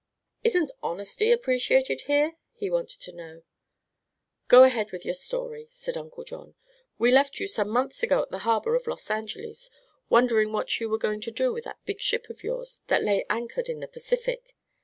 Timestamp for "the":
8.31-8.39, 13.79-13.87